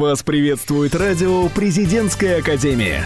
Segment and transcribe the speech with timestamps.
[0.00, 3.04] Вас приветствует радио «Президентская академия».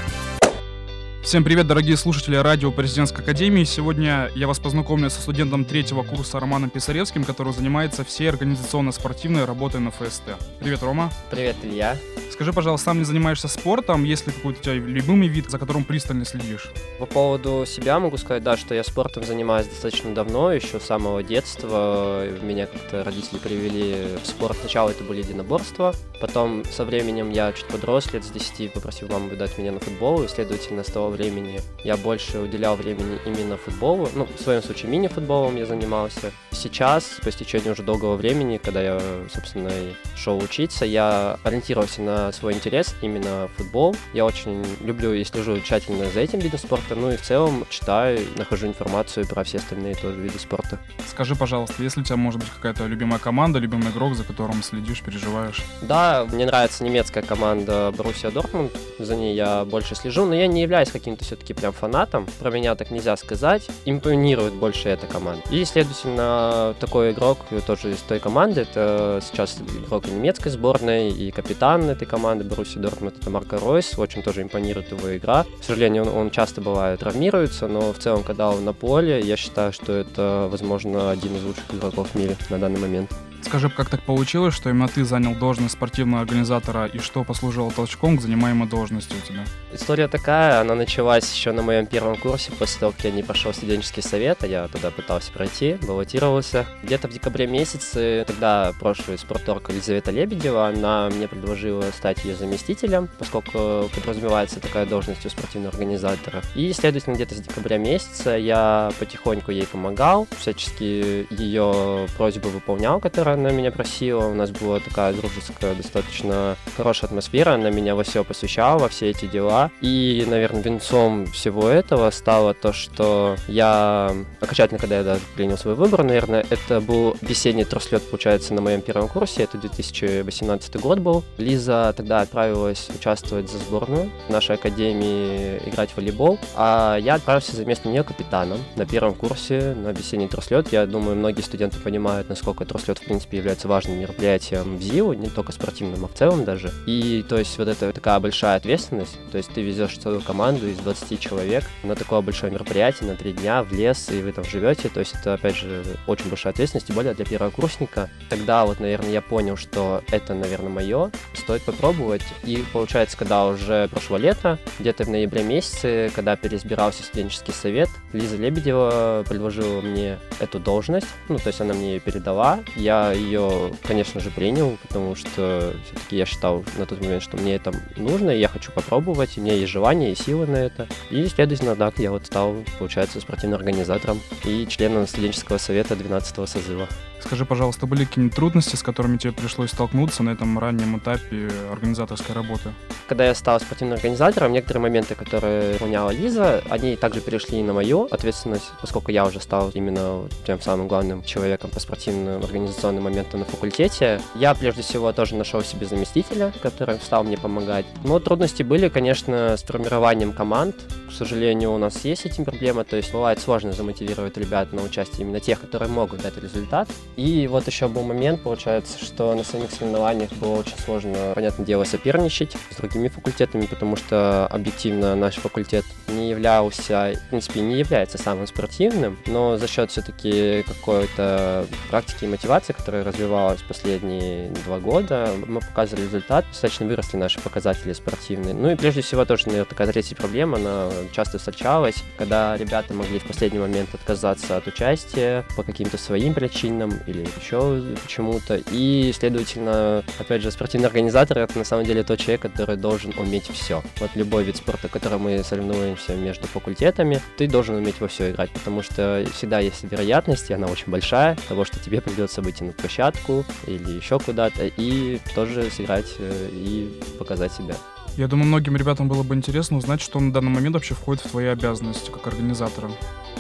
[1.25, 3.65] Всем привет, дорогие слушатели радио Президентской Академии.
[3.65, 9.81] Сегодня я вас познакомлю со студентом третьего курса Романом Писаревским, который занимается всей организационно-спортивной работой
[9.81, 10.35] на ФСТ.
[10.61, 11.11] Привет, Рома.
[11.31, 11.97] Привет, Илья.
[12.31, 14.05] Скажи, пожалуйста, сам не занимаешься спортом?
[14.05, 16.71] Есть ли какой-то у тебя любимый вид, за которым пристально следишь?
[16.99, 21.23] По поводу себя могу сказать, да, что я спортом занимаюсь достаточно давно, еще с самого
[21.23, 22.27] детства.
[22.43, 24.59] Меня как-то родители привели в спорт.
[24.61, 29.31] Сначала это были единоборства, потом со временем я чуть подрос, лет с 10 попросил маму
[29.31, 34.09] выдать меня на футбол, и, следовательно, с того времени я больше уделял времени именно футболу.
[34.15, 36.33] Ну, в своем случае мини-футболом я занимался.
[36.53, 39.01] Сейчас, по истечению уже долгого времени, когда я,
[39.33, 39.71] собственно,
[40.17, 43.97] шел учиться, я ориентировался на свой интерес именно футбол.
[44.13, 48.21] Я очень люблю и слежу тщательно за этим видом спорта, ну и в целом читаю,
[48.37, 50.79] нахожу информацию про все остальные тоже виды спорта.
[51.07, 55.03] Скажи, пожалуйста, если у тебя может быть какая-то любимая команда, любимый игрок, за которым следишь,
[55.03, 55.63] переживаешь?
[55.83, 60.63] Да, мне нравится немецкая команда Боруссия Дортмунд, за ней я больше слежу, но я не
[60.63, 65.43] являюсь каким-то все-таки прям фанатом, про меня так нельзя сказать, импонирует больше эта команда.
[65.51, 71.91] И, следовательно, такой игрок тоже из той команды, это сейчас игрок немецкой сборной и капитан
[71.91, 75.45] этой команды, Боруссии Дортмунд это Марко Ройс, очень тоже импонирует его игра.
[75.61, 79.37] К сожалению, он, он часто бывает травмируется, но в целом, когда он на поле, я
[79.37, 83.11] считаю, что это, возможно, один из лучших игроков в мире на данный момент.
[83.45, 88.17] Скажи, как так получилось, что именно ты занял должность спортивного организатора и что послужило толчком
[88.17, 89.45] к занимаемой должности у тебя?
[89.73, 93.53] История такая, она началась еще на моем первом курсе, после того, как я не прошел
[93.53, 96.65] студенческий совет, а я тогда пытался пройти, баллотировался.
[96.83, 103.09] Где-то в декабре месяце, тогда прошлый спорторг Елизавета Лебедева, она мне предложила стать ее заместителем,
[103.19, 106.41] поскольку подразумевается такая должность у спортивного организатора.
[106.55, 113.34] И, следовательно, где-то с декабря месяца я потихоньку ей помогал, всячески ее просьбы выполнял, которые
[113.35, 114.27] она меня просила.
[114.27, 117.55] У нас была такая дружеская, достаточно хорошая атмосфера.
[117.55, 119.71] Она меня во все посвящала, во все эти дела.
[119.81, 125.75] И, наверное, венцом всего этого стало то, что я окончательно, когда я даже принял свой
[125.75, 129.45] выбор, наверное, это был весенний трослет, получается, на моем первом курсе.
[129.45, 131.25] Это 2018 год был.
[131.39, 137.57] Лиза тогда отправилась участвовать за сборную в нашей академии играть в волейбол, а я отправился
[137.57, 140.73] за место нее капитаном на первом курсе на весенний трослет.
[140.73, 145.13] Я думаю, многие студенты понимают, насколько трослет, в принципе, принципе, является важным мероприятием в ЗИУ,
[145.15, 146.73] не только спортивным, а в целом даже.
[146.87, 150.79] И, то есть, вот это такая большая ответственность, то есть ты везешь целую команду из
[150.79, 154.89] 20 человек на такое большое мероприятие, на три дня в лес, и вы там живете,
[154.89, 158.11] то есть это, опять же, очень большая ответственность, тем более для первокурсника.
[158.29, 162.23] Тогда вот, наверное, я понял, что это, наверное, мое, стоит попробовать.
[162.45, 168.37] И, получается, когда уже прошло лето, где-то в ноябре месяце, когда переизбирался студенческий совет, Лиза
[168.37, 174.21] Лебедева предложила мне эту должность, ну, то есть она мне ее передала, я ее, конечно
[174.21, 178.41] же, принял, потому что все-таки я считал на тот момент, что мне это нужно, и
[178.41, 180.89] я хочу попробовать, и у меня есть желание и силы на это.
[181.11, 186.89] И, следовательно, да, я вот стал, получается, спортивным организатором и членом студенческого совета 12 созыва.
[187.25, 192.35] Скажи, пожалуйста, были какие-нибудь трудности, с которыми тебе пришлось столкнуться на этом раннем этапе организаторской
[192.35, 192.71] работы?
[193.09, 198.05] Когда я стал спортивным организатором, некоторые моменты, которые выполняла Лиза, они также перешли на мою
[198.11, 203.47] ответственность, поскольку я уже стал именно тем самым главным человеком по спортивным организационным моментам на
[203.47, 204.21] факультете.
[204.35, 207.87] Я, прежде всего, тоже нашел себе заместителя, который стал мне помогать.
[208.05, 210.77] Но трудности были, конечно, с формированием команд.
[211.09, 215.23] К сожалению, у нас есть эти проблемы, то есть бывает сложно замотивировать ребят на участие
[215.23, 216.89] именно тех, которые могут дать результат.
[217.17, 221.85] И вот еще был момент, получается, что на самих соревнованиях было очень сложно, понятное дело,
[221.85, 228.19] соперничать с другими факультетами, потому что объективно наш факультет не являлся, в принципе, не является
[228.19, 235.31] самым спортивным, но за счет все-таки какой-то практики и мотивации, которая развивалась последние два года,
[235.47, 238.55] мы показывали результат, достаточно выросли наши показатели спортивные.
[238.55, 243.19] Ну и прежде всего тоже, наверное, такая третья проблема, она часто встречалась, когда ребята могли
[243.19, 248.61] в последний момент отказаться от участия по каким-то своим причинам или еще почему-то.
[248.71, 253.49] И, следовательно, опять же, спортивный организатор— это на самом деле тот человек, который должен уметь
[253.49, 253.83] все.
[254.01, 258.51] Вот любой вид спорта, который мы соревнуемся между факультетами, ты должен уметь во все играть,
[258.51, 262.73] потому что всегда есть вероятность, и она очень большая, того, что тебе придется выйти на
[262.73, 267.75] площадку или еще куда-то и тоже сыграть э, и показать себя.
[268.17, 271.31] Я думаю, многим ребятам было бы интересно узнать, что на данный момент вообще входит в
[271.31, 272.91] твои обязанности как организатора.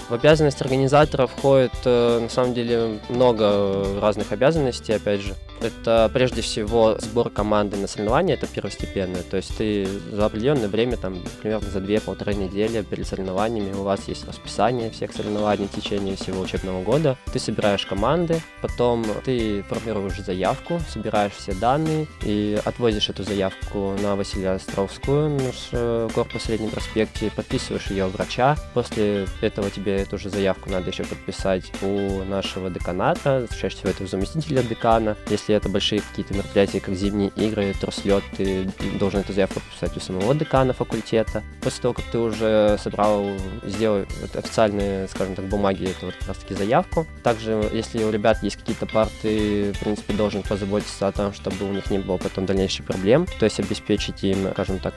[0.08, 5.34] В обязанность организатора входит, э, на самом деле, много разных обязанностей, опять же.
[5.60, 9.22] Это прежде всего сбор команды на соревнования, это первостепенное.
[9.22, 14.08] То есть ты за определенное время, там, примерно за две-полторы недели перед соревнованиями у вас
[14.08, 17.16] есть расписание всех соревнований в течение всего учебного года.
[17.32, 24.16] Ты собираешь команды, потом ты формируешь заявку, собираешь все данные и отвозишь эту заявку на
[24.16, 28.56] Василия Островскую, наш э, корпус в Среднем проспекте, подписываешь ее врача.
[28.74, 34.06] После этого тебе эту же заявку надо еще подписать у нашего деканата, чаще всего это
[34.06, 35.16] заместителя декана.
[35.28, 38.66] Если это большие какие-то мероприятия, как зимние игры, турслет, ты
[38.98, 41.42] должен эту заявку подписать у самого декана факультета.
[41.62, 43.26] После того, как ты уже собрал,
[43.64, 47.06] сделал официальные, скажем так, бумаги, это вот как раз таки заявку.
[47.22, 51.72] Также, если у ребят есть какие-то парты, в принципе, должен позаботиться о том, чтобы у
[51.72, 54.94] них не было потом дальнейших проблем, то есть обеспечить им, скажем так,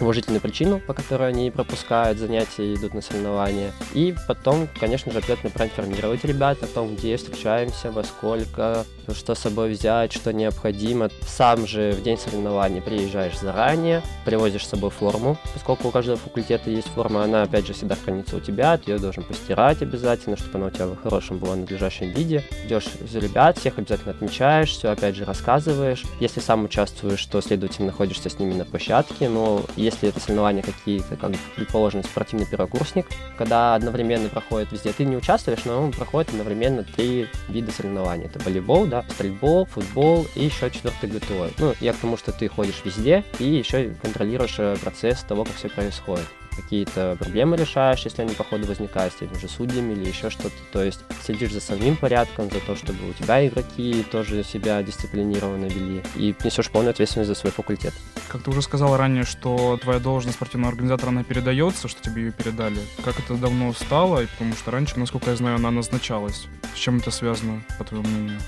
[0.00, 3.72] уважительную причину, по которой они пропускают занятия и идут на соревнования.
[3.94, 9.38] И потом, конечно же, обязательно проинформировать ребят о том, где встречаемся, во сколько, что с
[9.38, 11.10] собой взять, что необходимо.
[11.26, 16.70] Сам же в день соревнований приезжаешь заранее, привозишь с собой форму, поскольку у каждого факультета
[16.70, 20.58] есть форма, она опять же всегда хранится у тебя, ты ее должен постирать обязательно, чтобы
[20.58, 22.44] она у тебя в хорошем была надлежащем виде.
[22.64, 26.04] Идешь за ребят, всех обязательно отмечаешь, все опять же рассказываешь.
[26.20, 31.16] Если сам участвуешь, то, следовательно, находишься с ними на площадке, но если это соревнования какие-то,
[31.16, 33.06] как предположено, спортивный первокурсник,
[33.36, 38.26] когда одновременно проходит везде, ты не участвуешь, но проходит одновременно три вида соревнований.
[38.26, 41.50] Это волейбол, да, стрельбол, футбол и еще четвертый ГТО.
[41.58, 45.54] Ну, я к тому, что ты ходишь везде и еще контролируешь э, процесс того, как
[45.54, 46.26] все происходит
[46.62, 50.56] какие-то проблемы решаешь, если они по ходу возникают с теми же судьями или еще что-то.
[50.72, 55.66] То есть следишь за самим порядком, за то, чтобы у тебя игроки тоже себя дисциплинированно
[55.66, 57.94] вели и несешь полную ответственность за свой факультет.
[58.28, 62.32] Как ты уже сказал ранее, что твоя должность спортивного организатора, она передается, что тебе ее
[62.32, 62.80] передали.
[63.04, 64.22] Как это давно стало?
[64.26, 66.46] Потому что раньше, насколько я знаю, она назначалась.
[66.74, 68.40] С чем это связано, по твоему мнению?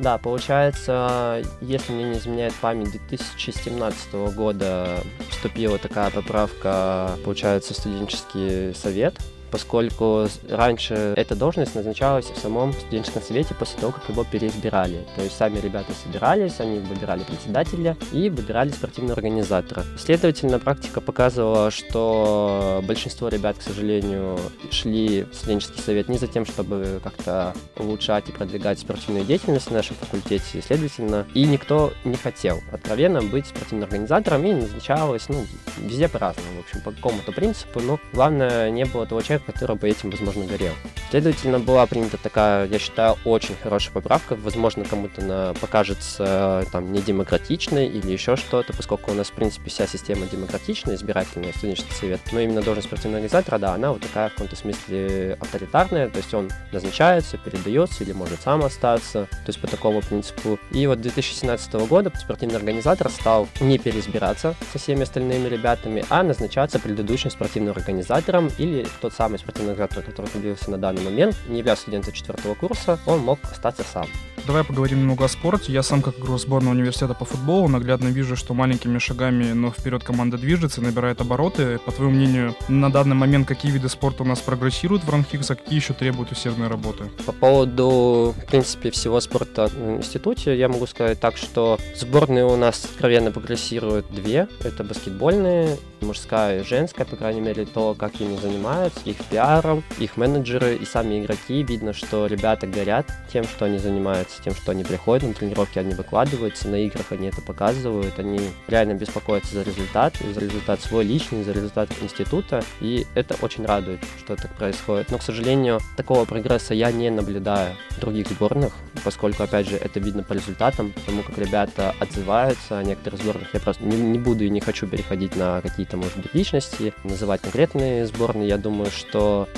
[0.00, 9.18] Да, получается, если мне не изменяет память, 2017 года вступила такая поправка, получается, студенческий совет,
[9.50, 15.06] поскольку раньше эта должность назначалась в самом студенческом совете после того, как его переизбирали.
[15.16, 19.84] То есть сами ребята собирались, они выбирали председателя и выбирали спортивного организатора.
[19.98, 24.38] Следовательно, практика показывала, что большинство ребят, к сожалению,
[24.70, 29.72] шли в студенческий совет не за тем, чтобы как-то улучшать и продвигать спортивную деятельность в
[29.72, 35.44] нашем факультете, следовательно, и никто не хотел откровенно быть спортивным организатором, и назначалось, ну,
[35.78, 39.76] везде по-разному, в общем, по какому-то принципу, но главное, не было того человека, человек, который
[39.76, 40.72] бы этим, возможно, горел.
[41.10, 44.36] Следовательно, была принята такая, я считаю, очень хорошая поправка.
[44.36, 49.86] Возможно, кому-то она покажется там недемократичной или еще что-то, поскольку у нас, в принципе, вся
[49.86, 52.20] система демократичная, избирательная, студенческий совет.
[52.32, 56.32] Но именно должность спортивного организатора, да, она вот такая в каком-то смысле авторитарная, то есть
[56.34, 60.58] он назначается, передается или может сам остаться, то есть по такому принципу.
[60.70, 66.78] И вот 2017 года спортивный организатор стал не переизбираться со всеми остальными ребятами, а назначаться
[66.78, 71.58] предыдущим спортивным организатором или тот самый самый спортивный организатор, который находился на данный момент, не
[71.58, 74.06] являясь студентом четвертого курса, он мог остаться сам.
[74.46, 75.72] Давай поговорим немного о спорте.
[75.72, 80.02] Я сам, как игрок сборной университета по футболу, наглядно вижу, что маленькими шагами, но вперед
[80.02, 81.78] команда движется, набирает обороты.
[81.78, 85.54] По твоему мнению, на данный момент какие виды спорта у нас прогрессируют в Ранхикс, а
[85.54, 87.04] какие еще требуют усердной работы?
[87.26, 92.56] По поводу, в принципе, всего спорта в институте, я могу сказать так, что сборные у
[92.56, 94.48] нас откровенно прогрессируют две.
[94.64, 100.16] Это баскетбольные, мужская и женская, по крайней мере, то, как ими занимаются, их пиаром, их
[100.16, 101.62] менеджеры и сами игроки.
[101.62, 105.94] Видно, что ребята горят тем, что они занимаются тем, что они приходят на тренировки, они
[105.94, 111.42] выкладываются, на играх они это показывают, они реально беспокоятся за результат, за результат свой личный,
[111.42, 115.10] за результат института, и это очень радует, что так происходит.
[115.10, 118.74] Но, к сожалению, такого прогресса я не наблюдаю в других сборных,
[119.04, 123.52] поскольку, опять же, это видно по результатам, потому как ребята отзываются о некоторых сборных.
[123.54, 127.40] Я просто не, не буду и не хочу переходить на какие-то, может быть, личности, называть
[127.42, 128.48] конкретные сборные.
[128.48, 129.09] Я думаю, что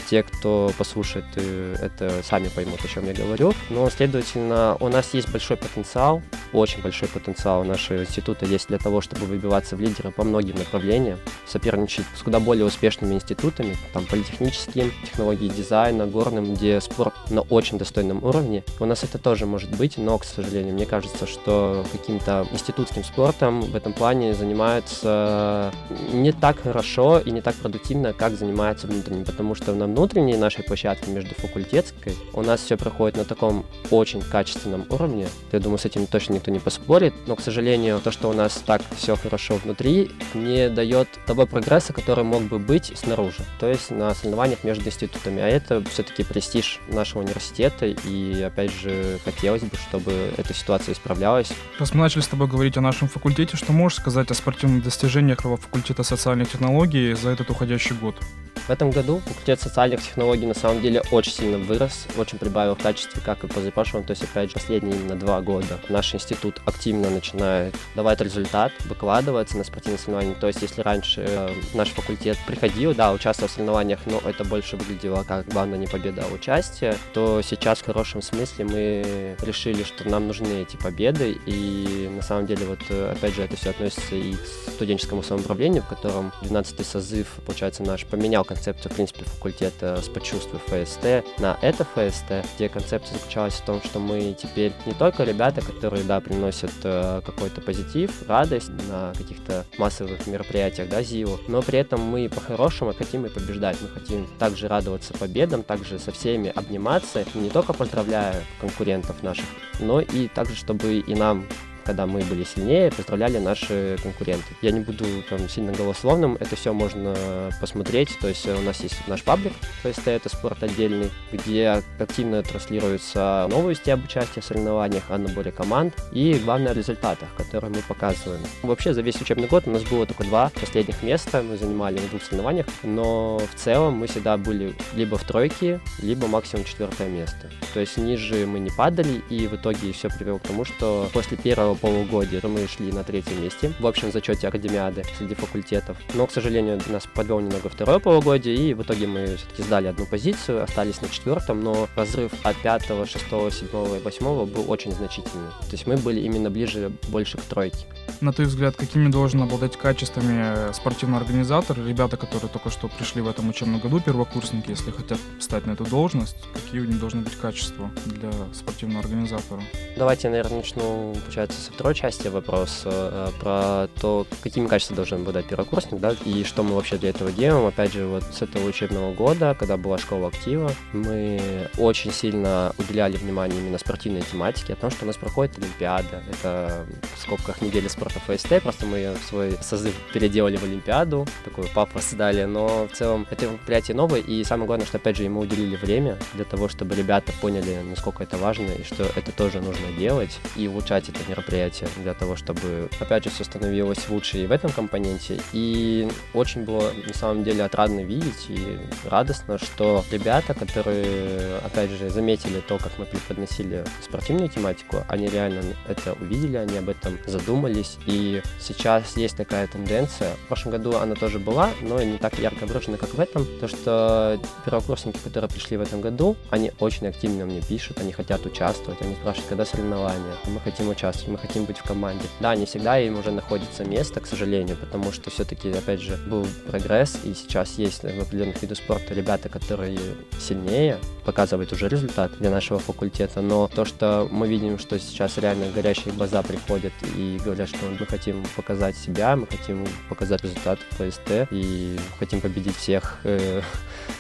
[0.08, 3.52] те, кто послушает э, это, сами поймут, о чем я говорю.
[3.70, 8.78] Но, следовательно, у нас есть большой потенциал, очень большой потенциал у нашего института есть для
[8.78, 14.06] того, чтобы выбиваться в лидеры по многим направлениям, соперничать с куда более успешными институтами, там,
[14.06, 18.64] политехническим, технологии дизайна, горным, где спорт на очень достойном уровне.
[18.80, 23.62] У нас это тоже может быть, но, к сожалению, мне кажется, что каким-то институтским спортом
[23.62, 25.72] в этом плане занимаются
[26.12, 30.62] не так хорошо и не так продуктивно, как занимаются внутренним, потому что на внутренней нашей
[30.62, 32.14] площадке, между факультетской.
[32.32, 35.26] У нас все проходит на таком очень качественном уровне.
[35.50, 37.14] Я думаю, с этим точно никто не поспорит.
[37.26, 41.92] Но, к сожалению, то, что у нас так все хорошо внутри, не дает того прогресса,
[41.92, 43.42] который мог бы быть снаружи.
[43.58, 45.42] То есть на соревнованиях между институтами.
[45.42, 47.86] А это все-таки престиж нашего университета.
[47.86, 51.52] И, опять же, хотелось бы, чтобы эта ситуация исправлялась.
[51.78, 55.40] Раз мы начали с тобой говорить о нашем факультете, что можешь сказать о спортивных достижениях
[55.40, 58.16] факультета социальных технологий за этот уходящий год?
[58.66, 62.82] В этом году факультет социальных технологий на самом деле очень сильно вырос, очень прибавил в
[62.82, 67.10] качестве, как и позапрошлом, то есть опять же последние именно два года наш институт активно
[67.10, 70.34] начинает давать результат, выкладываться на спортивные соревнования.
[70.34, 74.76] То есть если раньше э, наш факультет приходил, да, участвовал в соревнованиях, но это больше
[74.76, 80.08] выглядело как главное не победа, а участие, то сейчас в хорошем смысле мы решили, что
[80.08, 84.14] нам нужны эти победы, и на самом деле вот э, опять же это все относится
[84.14, 90.00] и к студенческому самоуправлению, в котором 12 созыв, получается, наш поменял концепцию, в принципе, факультета
[90.02, 94.92] с почувствуй ФСТ на это ФСТ, где концепция заключалась в том, что мы теперь не
[94.92, 101.40] только ребята, которые, да, приносят э, какой-то позитив, радость на каких-то массовых мероприятиях, да, ЗИУ,
[101.48, 103.78] но при этом мы по-хорошему хотим и побеждать.
[103.80, 109.46] Мы хотим также радоваться победам, также со всеми обниматься, не только поздравляя конкурентов наших,
[109.80, 111.46] но и также, чтобы и нам
[111.84, 114.54] когда мы были сильнее, поздравляли наши конкуренты.
[114.62, 117.14] Я не буду там сильно голословным, это все можно
[117.60, 123.46] посмотреть, то есть у нас есть наш паблик, ФСТ, это спорт отдельный, где активно транслируются
[123.50, 128.42] новости об участии в соревнованиях, о наборе команд и, главное, о результатах, которые мы показываем.
[128.62, 132.10] Вообще, за весь учебный год у нас было только два последних места, мы занимали в
[132.10, 137.50] двух соревнованиях, но в целом мы всегда были либо в тройке, либо максимум четвертое место.
[137.74, 141.36] То есть ниже мы не падали, и в итоге все привело к тому, что после
[141.36, 145.96] первого первого полугодия мы шли на третьем месте в общем зачете Академиады среди факультетов.
[146.14, 150.06] Но, к сожалению, нас подвел немного второе полугодие, и в итоге мы все-таки сдали одну
[150.06, 155.48] позицию, остались на четвертом, но разрыв от пятого, шестого, седьмого и восьмого был очень значительный.
[155.60, 157.86] То есть мы были именно ближе больше к тройке.
[158.20, 163.28] На твой взгляд, какими должен обладать качествами спортивный организатор, ребята, которые только что пришли в
[163.28, 167.34] этом учебном году, первокурсники, если хотят встать на эту должность, какие у них должны быть
[167.36, 169.62] качества для спортивного организатора?
[169.96, 175.46] Давайте, наверное, начну, получается, со второй части вопроса э, про то, какими качествами должен обладать
[175.46, 177.66] первокурсник, да, и что мы вообще для этого делаем.
[177.66, 181.40] Опять же, вот с этого учебного года, когда была школа актива, мы
[181.78, 186.22] очень сильно уделяли внимание именно спортивной тематике, о том, что у нас проходит Олимпиада.
[186.30, 191.26] Это в скобках недели спорта ФСТ, просто мы ее в свой созыв переделали в Олимпиаду,
[191.44, 195.22] такой пафос дали, но в целом это мероприятие новое, и самое главное, что опять же
[195.22, 199.60] ему уделили время для того, чтобы ребята поняли, насколько это важно, и что это тоже
[199.60, 204.38] нужно делать, и улучшать это мероприятие мероприятие для того, чтобы, опять же, все становилось лучше
[204.38, 205.40] и в этом компоненте.
[205.52, 208.78] И очень было, на самом деле, отрадно видеть и
[209.08, 215.62] радостно, что ребята, которые, опять же, заметили то, как мы преподносили спортивную тематику, они реально
[215.88, 217.98] это увидели, они об этом задумались.
[218.06, 220.34] И сейчас есть такая тенденция.
[220.44, 223.46] В прошлом году она тоже была, но не так ярко выражена, как в этом.
[223.60, 228.44] То, что первокурсники, которые пришли в этом году, они очень активно мне пишут, они хотят
[228.46, 230.34] участвовать, они спрашивают, когда соревнования.
[230.46, 232.24] Мы хотим участвовать, мы хотим быть в команде.
[232.40, 236.46] Да, не всегда им уже находится место, к сожалению, потому что все-таки, опять же, был
[236.70, 239.98] прогресс, и сейчас есть в определенных видах спорта ребята, которые
[240.38, 245.66] сильнее, показывают уже результат для нашего факультета, но то, что мы видим, что сейчас реально
[245.74, 250.96] горящие глаза приходят и говорят, что мы хотим показать себя, мы хотим показать результат в
[250.96, 253.62] ПСТ и хотим победить всех, э,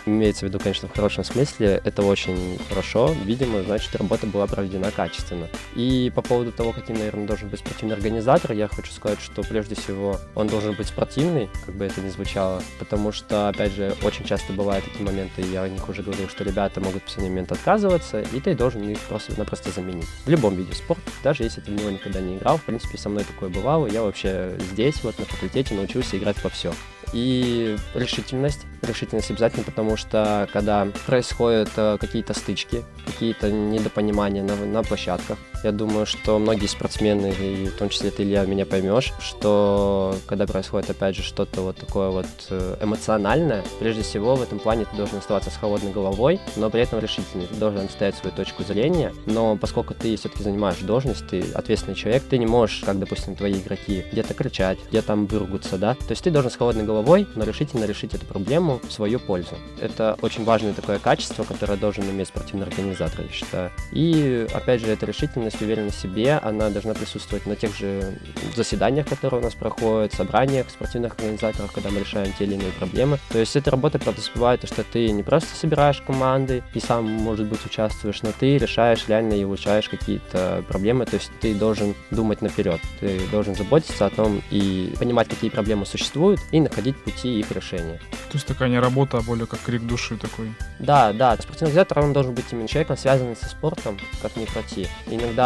[0.06, 4.90] имеется в виду, конечно, в хорошем смысле, это очень хорошо, видимо, значит, работа была проведена
[4.90, 5.48] качественно.
[5.74, 8.52] И по поводу того, каким, наверное, должен быть спортивный организатор.
[8.52, 12.62] Я хочу сказать, что прежде всего он должен быть спортивный, как бы это ни звучало,
[12.78, 16.44] потому что, опять же, очень часто бывают такие моменты, я о них уже говорил, что
[16.44, 20.08] ребята могут в последний момент отказываться, и ты должен их просто-напросто заменить.
[20.24, 23.08] В любом виде спорта, даже если ты в него никогда не играл, в принципе, со
[23.08, 26.72] мной такое бывало, я вообще здесь, вот на факультете, научился играть во все.
[27.12, 28.66] И решительность.
[28.82, 35.72] Решительность обязательно, потому что когда происходят э, какие-то стычки, какие-то недопонимания на, на площадках, я
[35.72, 40.90] думаю, что многие спортсмены, и в том числе ты, Илья, меня поймешь, что когда происходит,
[40.90, 45.18] опять же, что-то вот такое вот э, эмоциональное, прежде всего в этом плане ты должен
[45.18, 47.46] оставаться с холодной головой, но при этом решительный.
[47.46, 52.22] Ты должен отстоять свою точку зрения, но поскольку ты все-таки занимаешь должность, ты ответственный человек,
[52.28, 56.22] ты не можешь, как, допустим, твои игроки, где-то кричать, где-то там выругаться, да, то есть
[56.22, 59.56] ты должен с холодной головой, но решительно решить эту проблему, в свою пользу.
[59.80, 63.70] Это очень важное такое качество, которое должен иметь спортивный организатор, я считаю.
[63.92, 68.18] И, опять же, эта решительность, уверенность в себе, она должна присутствовать на тех же
[68.54, 73.18] заседаниях, которые у нас проходят, собраниях спортивных организаторов, когда мы решаем те или иные проблемы.
[73.30, 77.64] То есть эта работа подразумевает, что ты не просто собираешь команды и сам, может быть,
[77.66, 81.06] участвуешь, но ты решаешь реально и улучшаешь какие-то проблемы.
[81.06, 85.86] То есть ты должен думать наперед, ты должен заботиться о том и понимать, какие проблемы
[85.86, 87.98] существуют, и находить пути их решения.
[88.30, 90.52] То есть такая не работа, а более как крик души такой.
[90.78, 94.88] Да, да, спортивный организатор, он должен быть именно человеком, связанным со спортом, как ни крути.
[95.06, 95.41] Иногда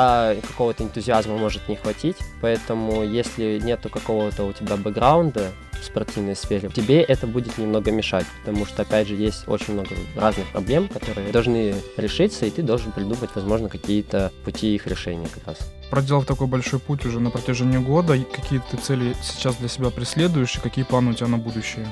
[0.47, 6.69] какого-то энтузиазма может не хватить, поэтому если нету какого-то у тебя бэкграунда, в спортивной сфере,
[6.71, 11.31] тебе это будет немного мешать, потому что, опять же, есть очень много разных проблем, которые
[11.33, 15.59] должны решиться, и ты должен придумать, возможно, какие-то пути их решения как раз.
[15.91, 20.57] Проделав такой большой путь уже на протяжении года, какие ты цели сейчас для себя преследуешь
[20.57, 21.87] и какие планы у тебя на будущее?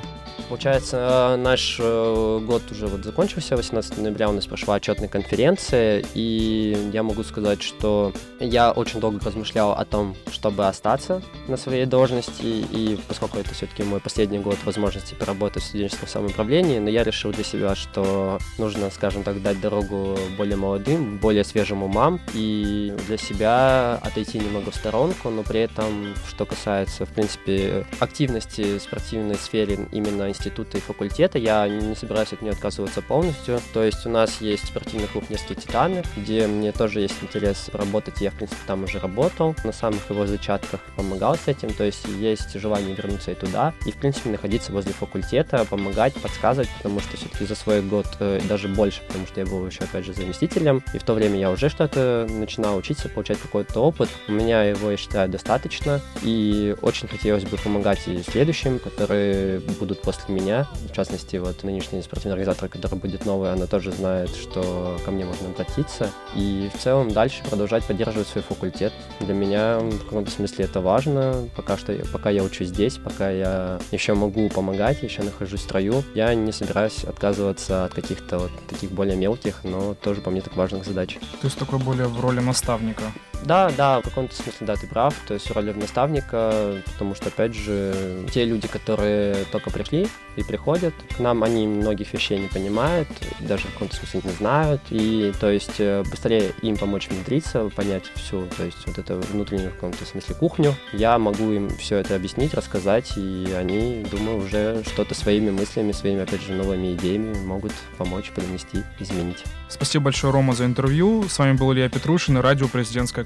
[0.55, 6.91] Получается, наш э, год уже вот закончился, 18 ноября у нас прошла отчетная конференция, и
[6.93, 12.45] я могу сказать, что я очень долго размышлял о том, чтобы остаться на своей должности,
[12.45, 17.33] и поскольку это все-таки мой последний год возможности поработать в студенческом самоуправлении, но я решил
[17.33, 23.19] для себя, что нужно, скажем так, дать дорогу более молодым, более свежим умам, и для
[23.19, 29.35] себя отойти немного в сторонку, но при этом, что касается, в принципе, активности в спортивной
[29.35, 33.61] сфере именно института и факультета, я не собираюсь от нее отказываться полностью.
[33.73, 38.21] То есть у нас есть спортивный клуб «Несколько титанов», где мне тоже есть интерес работать,
[38.21, 42.07] я, в принципе, там уже работал, на самых его зачатках помогал с этим, то есть
[42.19, 47.17] есть желание вернуться и туда, и, в принципе, находиться возле факультета, помогать, подсказывать, потому что
[47.17, 50.83] все-таки за свой год э, даже больше, потому что я был еще, опять же, заместителем,
[50.93, 54.09] и в то время я уже что-то начинал учиться, получать какой-то опыт.
[54.29, 60.03] У меня его, я считаю, достаточно, и очень хотелось бы помогать и следующим, которые будут
[60.03, 60.67] после меня.
[60.91, 65.25] В частности, вот нынешний спортивный организатор, который будет новый, она тоже знает, что ко мне
[65.25, 66.11] можно обратиться.
[66.35, 68.93] И в целом дальше продолжать поддерживать свой факультет.
[69.21, 71.49] Для меня в каком-то смысле это важно.
[71.57, 76.03] Пока что, пока я учусь здесь, пока я еще могу помогать, еще нахожусь в строю,
[76.15, 80.57] я не собираюсь отказываться от каких-то вот таких более мелких, но тоже по мне так
[80.57, 81.19] важных задач.
[81.41, 83.05] То есть такой более в роли наставника?
[83.45, 85.15] Да, да, в каком-то смысле, да, ты прав.
[85.27, 90.95] То есть роли наставника, потому что, опять же, те люди, которые только пришли и приходят
[91.17, 93.09] к нам, они многих вещей не понимают,
[93.41, 94.81] даже в каком-то смысле не знают.
[94.91, 99.71] И, то есть, э, быстрее им помочь внедриться, понять всю, то есть, вот эту внутреннюю
[99.71, 100.75] в каком-то смысле кухню.
[100.93, 106.23] Я могу им все это объяснить, рассказать, и они, думаю, уже что-то своими мыслями, своими,
[106.23, 109.45] опять же, новыми идеями могут помочь, поднести, изменить.
[109.69, 111.29] Спасибо большое, Рома, за интервью.
[111.29, 113.21] С вами был Илья Петрушин и радио Президентской